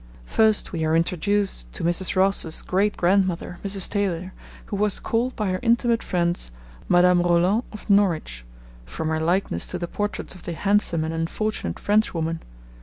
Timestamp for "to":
1.73-1.83, 9.67-9.77